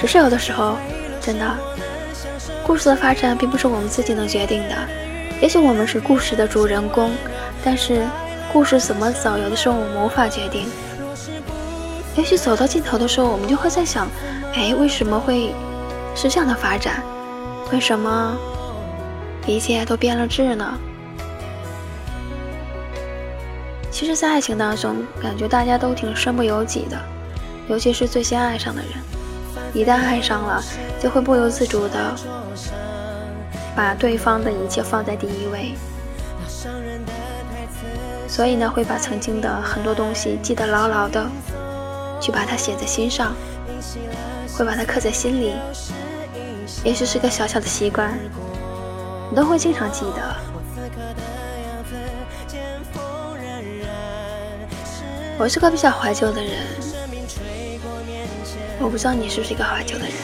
[0.00, 0.76] 只是有的时候，
[1.20, 1.44] 真的。
[2.64, 4.76] 故事的发展并不是我们自己能决定的，
[5.40, 7.10] 也许我们是故事的主人公，
[7.64, 8.06] 但是
[8.52, 10.68] 故事怎么走，有的时候我们无法决定。
[12.16, 14.06] 也许走到尽头的时候，我们就会在想：
[14.54, 15.54] 哎，为什么会
[16.14, 17.02] 是这样的发展？
[17.72, 18.36] 为什么
[19.46, 20.78] 一切都变了质呢？
[23.90, 26.96] 其实，在爱情当中，感觉大家都挺身不由己的，
[27.68, 28.90] 尤其是最先爱上的人，
[29.72, 30.62] 一旦爱上了，
[31.00, 32.14] 就会不由自主的。
[33.76, 35.74] 把对方的一切放在第一位，
[38.28, 41.26] 所以呢，会把曾经的很多东西记得牢牢的，
[42.24, 43.36] 去把它写在心上，
[44.56, 45.54] 会把它刻在心里。
[46.82, 48.18] 也许是个小小的习惯，
[49.28, 50.34] 你都会经常记得。
[55.36, 56.52] 我是个比较怀旧的人，
[58.80, 60.14] 我不知道你是不是一个怀旧的人。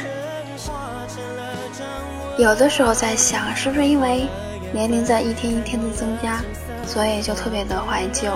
[2.38, 4.26] 有的时候在想，是不是因为
[4.72, 6.40] 年龄在一天一天的增加，
[6.86, 8.32] 所以就特别的怀旧。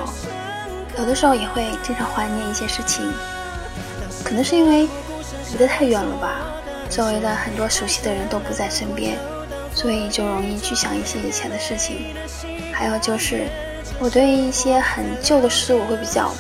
[0.99, 3.11] 有的时候也会经常怀念一些事情，
[4.25, 4.89] 可能是因为
[5.53, 6.41] 离得太远了吧，
[6.89, 9.19] 周围的很多熟悉的人都不在身边，
[9.75, 12.07] 所以就容易去想一些以前的事情。
[12.73, 13.47] 还有就是，
[14.01, 16.33] 我对一些很旧的事，我会比较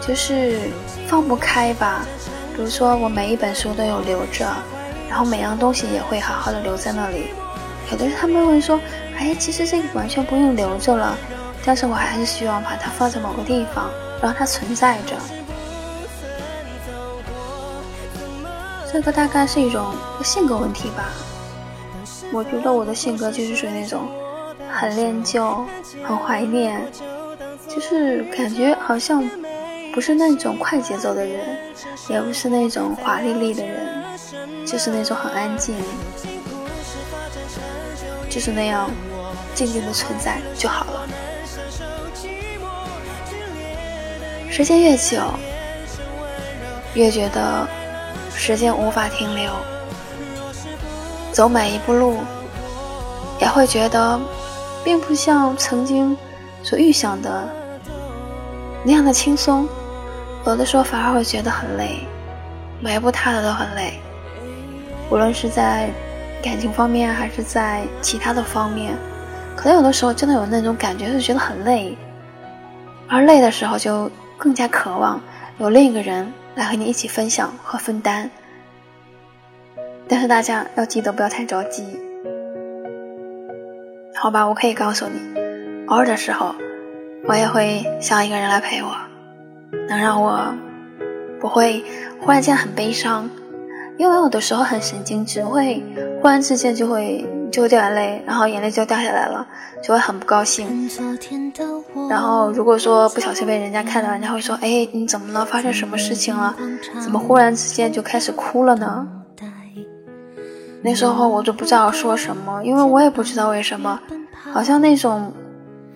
[0.00, 0.60] 就是
[1.08, 2.06] 放不开吧。
[2.54, 4.46] 比如说，我每一本书都有留着。
[5.08, 7.28] 然后每样东西也会好好的留在那里。
[7.90, 8.78] 有的人他们会说
[9.16, 11.16] ：“哎，其实这个完全不用留着了。”
[11.64, 13.88] 但是我还是希望把它放在某个地方，
[14.20, 15.14] 让它存在着。
[18.96, 19.94] 这个大概是一种
[20.24, 21.10] 性格问题吧。
[22.32, 24.08] 我觉得我的性格就是属于那种
[24.72, 25.66] 很恋旧，
[26.02, 26.80] 很怀念，
[27.68, 29.22] 就是感觉好像
[29.92, 31.38] 不是那种快节奏的人，
[32.08, 34.02] 也不是那种华丽丽的人，
[34.64, 35.74] 就是那种很安静，
[38.30, 38.90] 就是那样
[39.54, 41.06] 静静的存在就好了。
[44.50, 45.20] 时间越久，
[46.94, 47.68] 越觉得
[48.36, 49.50] 时间无法停留，
[51.32, 52.18] 走每一步路，
[53.40, 54.20] 也会觉得。
[54.84, 56.16] 并不像曾经
[56.62, 57.42] 所预想的
[58.84, 59.68] 那样的轻松，
[60.44, 62.06] 有的时候反而会觉得很累，
[62.80, 63.98] 每一步踏的都很累。
[65.10, 65.90] 无论是在
[66.40, 68.96] 感情方面，还是在其他的方面，
[69.56, 71.98] 可能有的时候真的有那种感觉，是觉得很累。
[73.08, 74.08] 而累的时候，就
[74.38, 75.20] 更加渴望
[75.58, 78.28] 有另一个人来和你一起分享和分担。
[80.08, 81.84] 但是大家要记得不要太着急。
[84.14, 85.20] 好吧，我可以告诉你，
[85.86, 86.54] 偶尔的时候，
[87.28, 88.96] 我也会想一个人来陪我，
[89.88, 90.54] 能让我
[91.38, 91.84] 不会
[92.20, 93.28] 忽然间很悲伤，
[93.98, 95.82] 因为有的时候很神经质，会
[96.20, 99.46] 忽然之间就会就会掉眼泪，然后眼泪就掉下来了，
[99.82, 100.88] 就会很不高兴。
[102.08, 105.44] 然后如果说不小心被人家看到，人家会说：“哎，你怎么了？
[105.44, 106.54] 发生什么事情了？
[107.02, 109.06] 怎么忽然之间就开始哭了呢？”
[110.82, 113.98] 那时候我就不知道说什么，因为我也不知道为什么，
[114.52, 115.32] 好像那种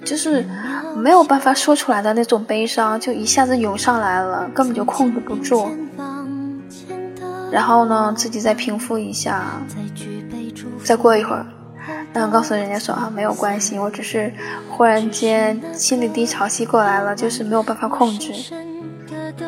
[0.05, 0.45] 就是
[0.97, 5.69] 没有办法说出来的那种悲伤，就一下子涌上来了，根本就控制不住。
[7.51, 9.61] 然后呢，自己再平复一下，
[10.85, 11.47] 再过一会儿，
[12.13, 14.33] 然后告诉人家说啊，没有关系，我只是
[14.69, 18.33] 忽然间心理低潮期过来了，就是没有办法控制。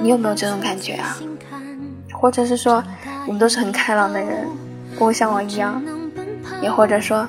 [0.00, 1.16] 你有没有这种感觉啊？
[2.12, 2.82] 或者是说，
[3.26, 4.46] 你们都是很开朗的人？
[4.98, 5.82] 不会像我一样，
[6.60, 7.26] 也或者说，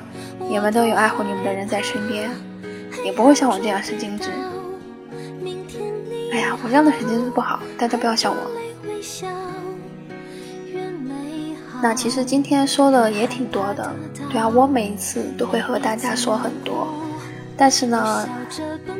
[0.49, 2.30] 你们都有爱护你们的人在身边，
[3.05, 4.30] 也不会像我这样神经质。
[6.32, 8.38] 哎呀，我这样的神经质不好，大家不要笑我。
[11.84, 13.91] 那其实今天说的也挺多的，
[14.31, 16.88] 对啊，我每一次都会和大家说很多，
[17.57, 18.25] 但是呢，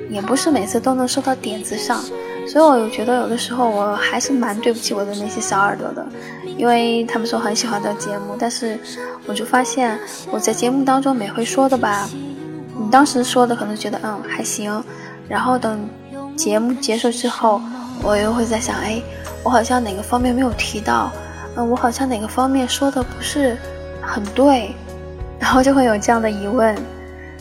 [0.10, 2.04] 也不是每次都能说到点子上。
[2.46, 6.06] 所以，我觉得有的时候我还是蛮对不起我的那些小耳朵的，
[6.58, 8.78] 因为他们说很喜欢的节目，但是
[9.26, 9.98] 我就发现
[10.30, 12.10] 我在节目当中每回说的吧，
[12.78, 14.84] 你当时说的可能觉得嗯还行，
[15.30, 15.88] 然后等
[16.36, 17.62] 节目结束之后，
[18.04, 19.02] 我又会在想，哎，
[19.42, 21.10] 我好像哪个方面没有提到，
[21.56, 23.58] 嗯，我好像哪个方面说的不是
[24.02, 24.76] 很对，
[25.40, 26.76] 然后就会有这样的疑问。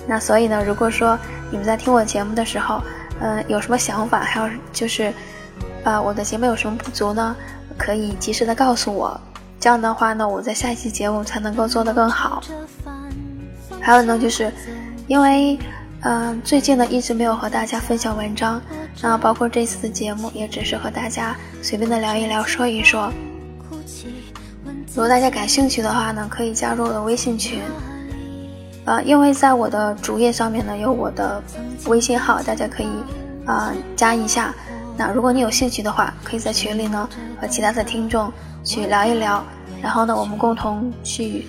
[0.07, 1.19] 那所以呢，如果说
[1.51, 2.83] 你们在听我节目的时候，
[3.21, 4.21] 嗯，有什么想法？
[4.21, 5.13] 还有就是，
[5.85, 7.37] 呃，我的节目有什么不足呢？
[7.79, 9.19] 可以及时的告诉我，
[9.59, 12.43] 这样的话呢，我在下一期节目才能够做得更好。
[13.81, 14.53] 还有呢，就是
[15.07, 15.59] 因为，
[16.03, 18.61] 嗯，最近呢一直没有和大家分享文章，
[19.01, 23.11] 那包括这次的节目也只是和大家随便的聊一聊，说一说。
[24.95, 27.61] 如果大家感兴趣的话呢，可以加入我的微信群。
[28.85, 31.43] 呃，因为在我的主页上面呢有我的
[31.87, 32.89] 微信号，大家可以
[33.47, 34.55] 啊加一下。
[34.95, 37.09] 那如果你有兴趣的话，可以在群里呢
[37.41, 38.31] 和其他的听众
[38.63, 39.43] 去聊一聊，
[39.83, 41.47] 然后呢我们共同去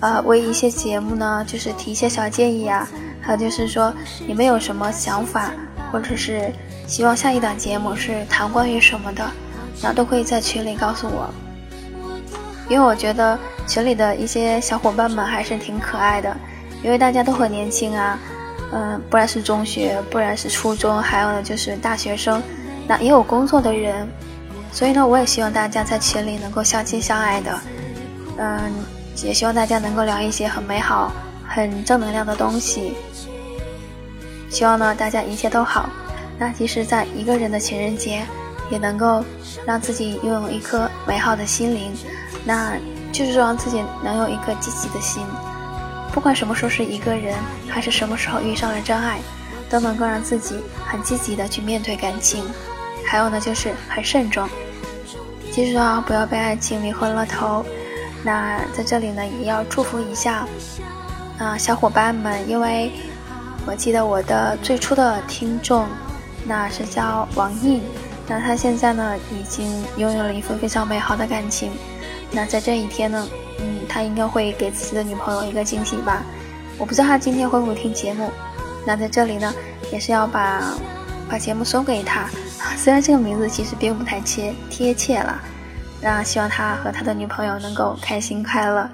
[0.00, 2.88] 呃为一些节目呢就是提一些小建议啊，
[3.20, 3.94] 还有就是说
[4.26, 5.52] 你们有什么想法，
[5.92, 6.52] 或者是
[6.88, 9.24] 希望下一档节目是谈关于什么的，
[9.80, 11.32] 那都可以在群里告诉我，
[12.70, 16.34] 因为我觉得群里的一些小伙伴们还是挺可爱的。
[16.82, 18.18] 因为大家都很年轻啊，
[18.72, 22.42] 嗯，不然是中学，不然是初中，还有呢就是大学生，
[22.88, 24.08] 那也有工作的人，
[24.72, 27.60] 所以呢，我也希望大家在群里能够相亲相爱的，
[28.38, 28.72] 嗯，
[29.22, 31.12] 也希望大家能够聊一些很美好、
[31.46, 32.94] 很正能量的东西。
[34.48, 35.90] 希望呢大家一切都好，
[36.38, 38.22] 那即使在一个人的情人节，
[38.70, 39.22] 也能够
[39.66, 41.92] 让自己拥有一颗美好的心灵，
[42.44, 42.74] 那
[43.12, 45.24] 就是让自己能有一颗积极的心。
[46.12, 47.36] 不管什么时候是一个人，
[47.68, 49.18] 还是什么时候遇上了真爱，
[49.68, 52.44] 都能够让自己很积极的去面对感情。
[53.06, 54.48] 还有呢，就是很慎重，
[55.52, 57.64] 记住啊，不要被爱情迷昏了头。
[58.22, 60.46] 那在这里呢，也要祝福一下
[61.38, 62.92] 啊，小伙伴们，因为
[63.66, 65.86] 我记得我的最初的听众，
[66.44, 67.82] 那是叫王毅，
[68.26, 71.72] 那他现在呢，已经拥有了一份非常美好的感情。
[72.32, 73.28] 那在这一天呢
[73.58, 76.22] 嗯他应该会给自己的女朋友一个惊喜吧。
[76.78, 78.30] 我不知道他今天会不会听节目
[78.86, 79.52] 那在这里呢
[79.92, 80.74] 也是要把
[81.28, 82.28] 把节目送给他。
[82.76, 85.40] 虽然这个名字其实并不太切贴切了
[86.00, 88.88] 那希望他和他的女朋友能够开心快乐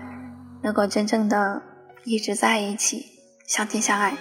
[0.63, 1.61] 能够真正的
[2.05, 3.07] 一直在一起
[3.47, 4.15] 相亲相爱。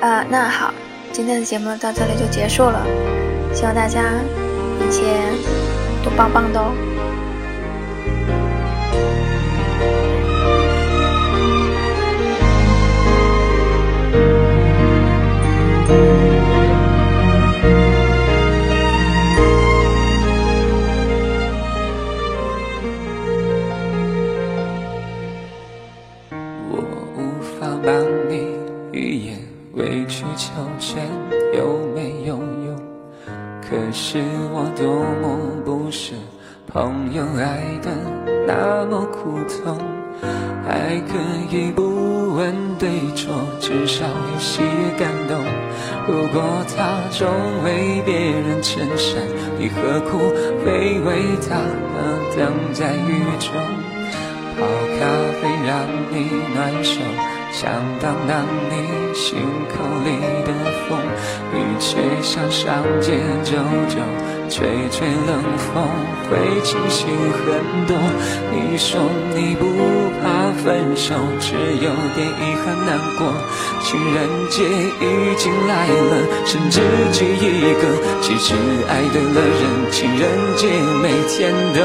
[0.00, 0.72] 啊那好
[1.12, 2.84] 今天的节目到这里就结束了
[3.54, 4.02] 希望大家
[4.80, 5.63] 一切
[6.10, 6.72] 棒棒的哦。
[26.70, 26.80] 我
[27.16, 27.94] 无法帮
[28.28, 28.56] 你
[28.92, 29.38] 预言
[29.74, 31.08] 委曲求全
[31.54, 31.93] 有
[33.74, 34.22] 可是
[34.52, 34.86] 我多
[35.20, 36.14] 么不舍
[36.72, 37.90] 朋友爱的
[38.46, 39.76] 那么苦痛，
[40.64, 41.18] 还可
[41.50, 41.82] 以不
[42.36, 44.62] 问对错，至少有些
[44.96, 45.42] 感动。
[46.06, 46.40] 如果
[46.76, 47.28] 他总
[47.64, 49.20] 为别人撑伞，
[49.58, 50.20] 你何苦
[50.64, 51.98] 非为他而
[52.36, 53.50] 等在雨中？
[54.54, 54.62] 泡
[54.94, 55.02] 咖
[55.42, 57.00] 啡让你暖手，
[57.56, 57.70] 想
[58.02, 59.38] 当当你心
[59.70, 59.74] 口
[60.04, 60.10] 里
[60.44, 60.50] 的
[60.88, 60.98] 风，
[61.52, 63.12] 你却想上街
[63.44, 63.52] 走
[63.88, 63.96] 走。
[64.50, 65.86] 吹吹冷风
[66.28, 67.96] 会清醒很多。
[68.50, 69.00] 你说
[69.36, 69.64] 你不
[70.20, 73.32] 怕分手，只有点遗憾难过。
[73.84, 74.18] 情人
[74.50, 74.64] 节
[75.00, 76.12] 已经来了，
[76.44, 76.80] 剩自
[77.12, 77.82] 己一个。
[78.20, 78.54] 其实
[78.88, 80.66] 爱对了人，情人节
[81.00, 81.78] 每天都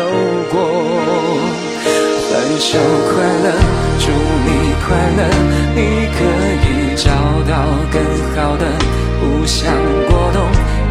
[0.51, 0.55] 过。
[2.29, 2.77] 分手
[3.09, 3.47] 快乐，
[3.99, 4.49] 祝你
[4.87, 5.21] 快乐，
[5.75, 5.77] 你
[6.15, 6.19] 可
[6.65, 7.11] 以找
[7.47, 7.51] 到
[7.91, 8.01] 更
[8.35, 8.63] 好的，
[9.19, 9.71] 不想
[10.09, 10.39] 过冬。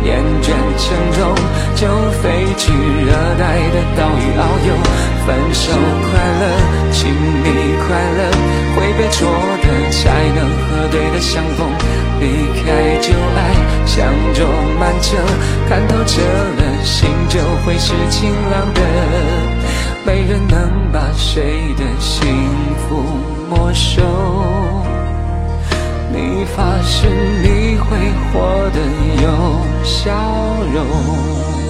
[0.04, 0.46] 厌倦
[0.78, 0.86] 沉
[1.18, 1.34] 重，
[1.74, 1.88] 就
[2.22, 3.42] 飞去热带
[3.74, 4.70] 的岛屿遨游。
[5.26, 6.42] 分手快乐，
[6.92, 7.46] 请你
[7.84, 8.20] 快乐，
[8.76, 9.26] 会被错
[9.60, 10.00] 的才
[10.36, 11.68] 能和对的相逢。
[12.20, 12.24] 离
[12.62, 13.38] 开旧爱，
[13.86, 14.46] 像坐
[14.78, 15.16] 慢车，
[15.68, 19.57] 看透彻了，心就会是晴朗的。
[20.08, 22.26] 没人能把谁的幸
[22.78, 23.04] 福
[23.50, 24.02] 没收。
[26.10, 27.06] 你发誓
[27.42, 27.94] 你会
[28.32, 28.80] 活得
[29.22, 30.10] 有笑
[30.72, 31.67] 容。